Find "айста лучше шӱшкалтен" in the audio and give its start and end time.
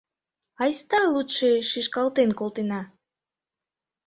0.63-2.29